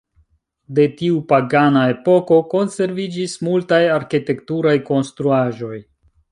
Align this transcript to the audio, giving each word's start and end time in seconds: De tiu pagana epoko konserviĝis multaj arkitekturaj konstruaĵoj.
De 0.77 0.85
tiu 1.01 1.19
pagana 1.31 1.83
epoko 1.91 2.39
konserviĝis 2.55 3.37
multaj 3.49 3.81
arkitekturaj 3.99 4.77
konstruaĵoj. 4.91 5.75